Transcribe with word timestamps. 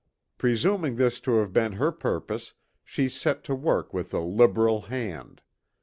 Presuming 0.39 0.95
this 0.95 1.19
to 1.19 1.35
have 1.35 1.53
been 1.53 1.73
her 1.73 1.91
purpose, 1.91 2.55
she 2.83 3.07
set 3.07 3.43
to 3.43 3.53
work 3.53 3.93
with 3.93 4.11
a 4.15 4.19
liberal 4.19 4.81
hand. 4.87 5.43